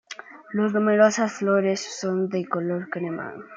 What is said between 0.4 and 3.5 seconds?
Las numerosas flores son de color crema.